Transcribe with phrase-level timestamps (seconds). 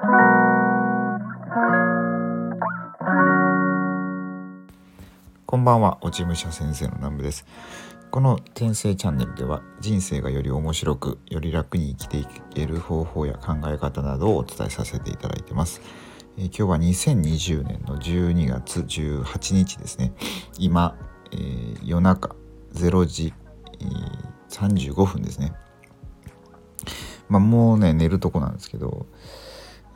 [0.00, 0.06] こ
[5.58, 7.44] んばんは、落ち武者先生の南部です。
[8.10, 15.82] この転生チャンネルでは人生がより面白く、より楽に生きていける方法や考え方などをお伝えさせていただいてます。
[16.38, 20.14] えー、今日は2020年の12月18日ですね。
[20.58, 20.96] 今、
[21.30, 22.34] えー、夜中
[22.72, 23.34] 0時、
[23.80, 24.08] えー、
[24.94, 25.52] 35分ですね。
[27.28, 29.04] まあもうね、寝るとこなんですけど、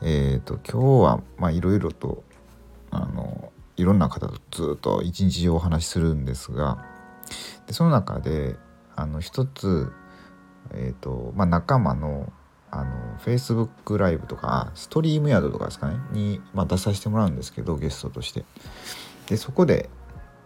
[0.01, 2.23] えっ、と、今日はまあいろいろと、
[2.91, 6.83] あの、いろんな方とずっと一日中お話しするんですが
[7.67, 8.55] でその中で
[8.95, 9.91] あの一つ、
[10.73, 12.31] えーとまあ、仲間の
[12.71, 18.43] あの Facebook ライブとかストリームヤードとかですかねに、まあ、出させてもらうんですけどゲストとして。
[19.27, 19.89] でそこで、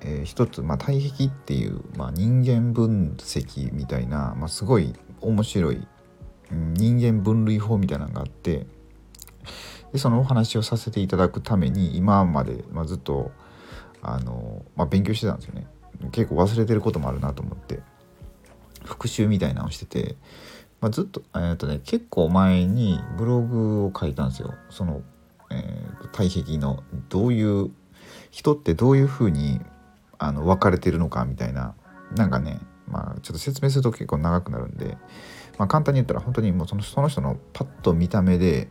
[0.02, 5.88] えー、一つ、まあ、対比っていう、まあ、人間分析みたいな、まあ、すごい面白い
[6.52, 8.67] 人間分類法みたいなのがあって
[9.91, 13.31] でそのお話をさせていただくために今まで、まあ、ずっと
[14.02, 15.67] あの、まあ、勉強してたんですよね。
[16.11, 17.81] 結構忘れてることもあるなと思って。
[18.86, 20.16] 復習みたいなのをしてて、
[20.80, 24.53] まあ、ずっと,、えーとね、結構前にブログを書いたんですよ。
[24.69, 25.02] その、
[25.52, 27.72] えー、体壁のどういう
[28.31, 29.59] 人ってどういうふうに
[30.17, 31.75] あの分かれてるのかみたいな。
[32.16, 34.97] なんかねまあちょっと説明すると結構長くなるんで、
[35.58, 38.69] まあ、簡単に言ったら本当にもうその人のパッと見た目で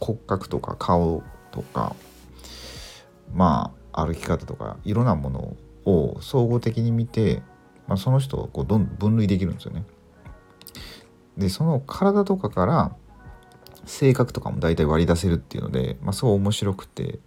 [0.00, 1.94] 骨格とか顔とか
[3.34, 7.42] まあ歩き方とかいろんなものを総合的に見て、
[7.86, 9.84] まあ、その人をこうどん分類できるんですよね。
[11.36, 12.96] でその体とかから
[13.84, 17.18] 性格とかも大体割り出せるっていうので、まあ、すごい面白くて。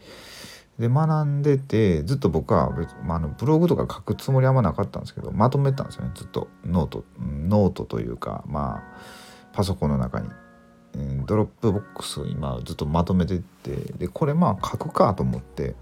[0.79, 6.47] で学んでてずっと僕は別、まあ、あのブログとか書くつもりはあんまなかったんですけどまとめたんですよねずっと。
[6.63, 8.83] ノートノートというかまあ
[9.51, 10.29] パソコンの中に。
[11.25, 15.75] ドロップボックスを今ずっとまとめてってでこれまあ書くかと思って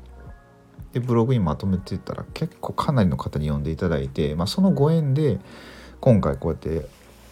[0.93, 5.39] でブログにまとめてたら結構かなりの方に読んでいただいて、まあ、そのご縁で
[5.99, 6.87] 今回こうやって、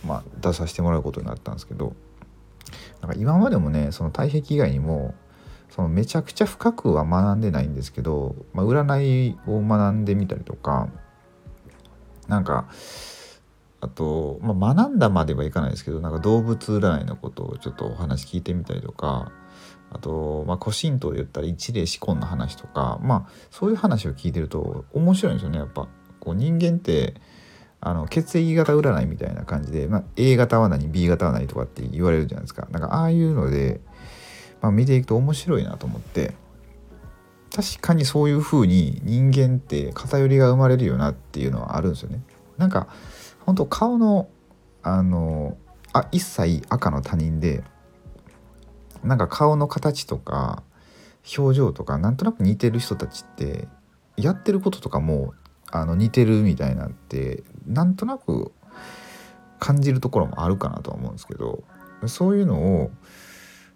[0.06, 1.96] まあ、出させてもらうことになったんですけど
[3.02, 5.14] なんか今までもねその体壁以外にも
[5.70, 10.90] そのめちゃくちゃ深くは学んでないんですけど、まあ、占いを学んでみたりとか
[12.28, 12.68] なんか
[13.82, 19.32] あと、まあ、学んだまではいかないですけどなんか動物占いのことをちょっとお話聞いてみたりとか
[19.92, 25.88] あと、まあ、古神道で言ったら一霊思考の話とかまあそういう話を聞いてると面白いんですよねやっぱ。
[26.20, 27.14] こう人間って
[27.80, 32.68] あの血液型占いみたいな感じで、まあ、A 型は何 B 型は何とかって言われるじゃないですか。
[32.72, 33.80] なんかああいうので、
[34.62, 36.34] まあ、見ていくと面白いなと思って
[37.56, 42.22] 確かにそういう風に人間って偏りが生まれるよなっていうのはあるんですよね。
[42.58, 42.88] なんか
[43.46, 44.28] 本当顔の
[44.82, 45.58] あの
[45.94, 47.64] あ一切赤の他人で
[49.04, 50.64] なんか顔の形とか
[51.38, 53.68] 表情とかなんとなく似てる人たちって
[54.18, 55.34] やってることとかも
[55.72, 58.52] あの似てるみたいなんてなんとなく
[59.60, 61.64] 感じるところもあるかなとは思うんですけど
[62.08, 62.92] そういうのを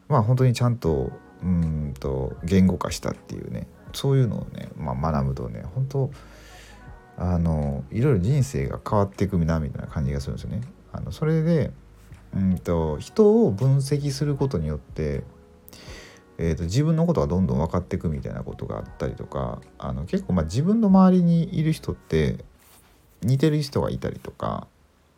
[0.08, 6.12] まあ本当にちゃんとうんと言語化したっていうねそういうのをね、まあ、学ぶとね本当
[7.22, 10.62] あのいろいろ人生が変わっていくなみたいな感じがするんですよね。
[10.94, 11.72] あのそれで
[12.34, 15.24] うんと人を分析することによって、
[16.38, 22.38] えーと、自分のことがどんどん分かっていくみたいなことがあったりとかあの結構まあ自分の周りにいる人って
[23.22, 24.68] 似てる人がいたりとか、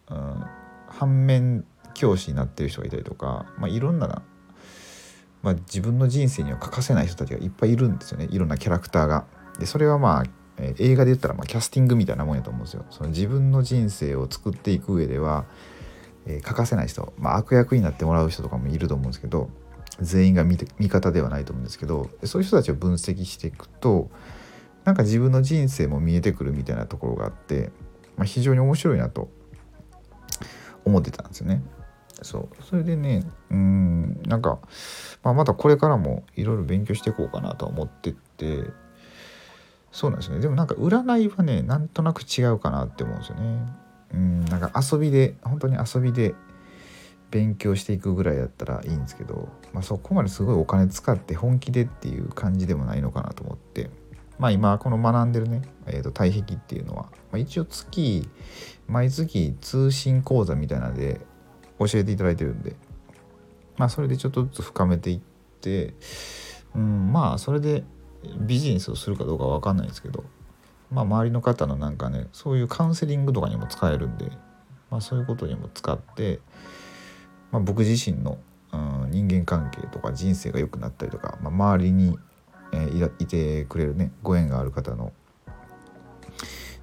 [0.09, 0.43] うん、
[0.87, 4.23] 反面教師になってる人がいたりとか、まあ、いろんな、
[5.43, 9.25] まあ、自分の人生には欠かせない人たちがいっぱいいるんですよねいろんなキャラクターが。
[9.59, 12.85] でそれはまあえ映画で言ったらまキャスティングみたいなもんやと思うんですよ。
[12.89, 15.45] その自分の人生を作っていく上では、
[16.25, 19.49] えー、欠かせない人、まあ、悪役になってもらう人とかもいると思うんですけど
[19.99, 24.09] 全員が味方ではないと思うんですけどそういう人たちを分析していくと
[24.83, 27.71] なんか自分の人生も見えてくるみたいなところがあって、
[28.17, 29.29] まあ、非常に面白いなと
[30.85, 31.61] 思ってたんですよね。
[32.23, 34.59] そうそれでねうんなんか、
[35.23, 38.65] まあ、またこれからもいろいろ勉強していこうかなと思ってって
[39.91, 40.39] そうなんですね。
[40.39, 43.65] でもなんか占いはねなんとなく違うかなって思うんですよね。
[44.13, 46.35] うんなんか遊びで本当に遊びで
[47.29, 53.89] 勉強していくぐらいだったらいいんですけど、まあ、そこまですごいお金使って本気でっていう感じでもないのかなと思って。
[54.39, 58.27] まあ今この学んでるね、えー、と体壁っていうのは、まあ、一応月
[58.87, 61.21] 毎月通信講座みたいなので
[61.77, 62.75] 教えていただいてるんで。
[63.77, 65.19] まあそれでちょっとずつ深めていっ
[65.61, 65.93] て
[66.75, 67.83] うんまあそれで
[68.39, 70.23] ビジネスをするかどうか分かんないですけど、
[70.91, 74.31] まあ、周りの方のなんかねそういうカウンセリングとかにも使えるんで、
[74.89, 76.39] まあ、そういうことにも使って、
[77.51, 78.37] まあ、僕自身の、
[78.73, 82.17] うん、人間関係とか人生が良くなったりとか、まあ、周りに、
[82.73, 82.89] え、
[83.19, 85.13] いてくれるねご縁がある方の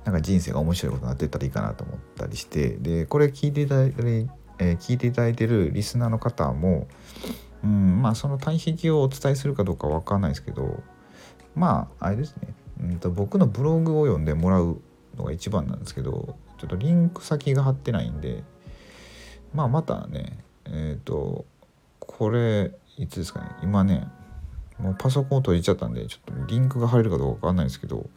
[0.05, 6.89] なんか人生が面白いことになってったらいいかなと思ったりしてでこれ聞いていただいてる、え、聞いていただいてるリスナーの方も、
[7.63, 10.83] うん、まあその対比をお伝えするかどうかわかんないですけど
[11.59, 14.81] まああれですね、うんと、僕のブログを読んでもらう
[15.17, 18.45] のが一番なんですけどちょっとリンク先が貼ってないんで
[19.53, 21.45] まあまたねえっ、ー、と
[21.99, 23.51] これいつですかね。
[23.63, 24.09] 今ね
[24.79, 28.09] もうパソコンを閉じちゃったんでちょっとリンクが貼れるかどうかわかんないですけど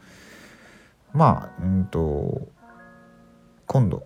[1.13, 2.47] まあうんと
[3.65, 4.05] 今度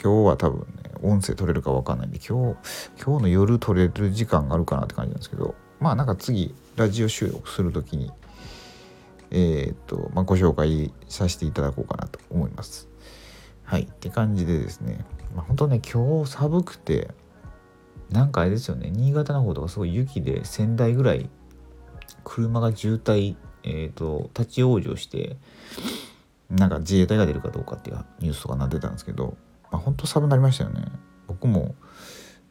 [0.00, 2.58] 今日は多分ね音声取れるか分かんないんで今日
[3.02, 8.12] 今日の夜取れる時間があるかなって感じなんですけどまあなんか次ラジオ収録する時に
[9.30, 12.88] えー、っと、まあ、ご紹介させていただこうかなと思います。
[13.64, 15.04] はいって感じでですね、
[15.34, 17.08] まあ、本当ね今日寒くて
[18.10, 18.90] なんかあれですよね。
[18.90, 21.28] 新潟の方とかすごい雪で仙台ぐらい
[22.24, 25.36] 車が渋滞、えーと、立ち往生して
[26.50, 29.36] なんか自衛隊が出るかどうかっていうニュースとかなってたんですけど、
[29.70, 30.86] まあ、本当寒くなりましたよね。
[31.26, 31.74] 僕も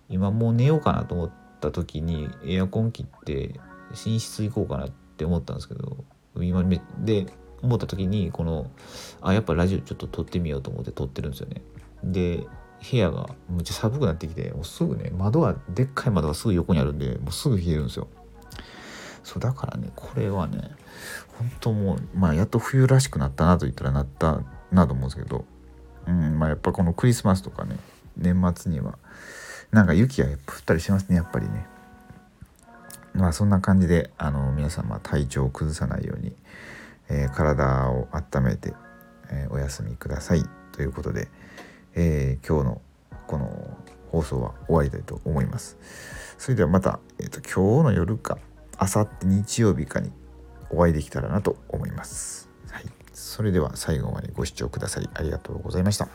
[0.09, 3.59] 今もう寝ようかなと思った時にエアコン切って
[3.89, 6.05] 寝室行こうかなって思ったんですけど
[6.43, 6.63] 今
[6.99, 7.27] で
[7.61, 8.69] 思った時にこの
[9.21, 11.61] あやっぱラジオちょっと撮ってみようと思って撮ってるんですよね。
[12.03, 12.45] で
[12.89, 18.07] 部屋がむっちゃ寒くなってきてもうすぐね窓がでっかい窓がすぐ横にあるんでもうすぐ冷えるんですよ。
[19.23, 20.71] そうだからねこれはね
[21.37, 24.41] 本当もうまあやっと冬らしくなったなと言ったらなった
[24.71, 25.45] なと思うんですけど
[26.07, 27.77] うんまあやっぱこのクリスマスとかね
[28.15, 28.97] 年末には
[29.71, 30.35] なんか雪が降っ
[30.65, 31.65] たりしますねやっぱりね。
[33.17, 36.33] まあそんな感じであの皆様体調を崩さないように、
[37.09, 38.73] えー、体を温めて、
[39.29, 41.27] えー、お休みくださいということで、
[41.95, 42.81] えー、今日の
[43.25, 43.77] この
[44.11, 45.77] 放送は終わりたいと思います。
[46.37, 48.37] それではまた、えーと、今日の夜か
[48.79, 50.11] 明後日日曜日かに
[50.69, 52.49] お会いできたらなと思います。
[52.69, 56.07] はい、それでは最後までご視聴くださりありがとうございました。